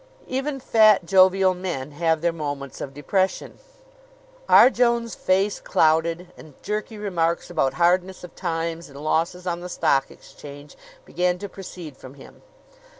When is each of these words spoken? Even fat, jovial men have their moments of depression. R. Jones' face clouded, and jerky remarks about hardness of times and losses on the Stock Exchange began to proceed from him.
Even 0.25 0.59
fat, 0.59 1.05
jovial 1.05 1.53
men 1.53 1.91
have 1.91 2.21
their 2.21 2.33
moments 2.33 2.81
of 2.81 2.91
depression. 2.91 3.59
R. 4.49 4.71
Jones' 4.71 5.13
face 5.13 5.59
clouded, 5.59 6.33
and 6.35 6.55
jerky 6.63 6.97
remarks 6.97 7.51
about 7.51 7.73
hardness 7.75 8.23
of 8.23 8.33
times 8.35 8.89
and 8.89 8.99
losses 8.99 9.45
on 9.45 9.59
the 9.59 9.69
Stock 9.69 10.09
Exchange 10.09 10.75
began 11.05 11.37
to 11.37 11.47
proceed 11.47 11.97
from 11.97 12.15
him. 12.15 12.41